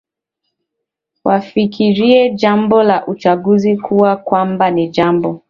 wafikirie 1.25 2.29
jambo 2.29 2.83
la 2.83 3.07
uchaguzi 3.07 3.77
kuwa 3.77 4.17
kwamba 4.17 4.71
ni 4.71 4.89
jambo 4.89 5.39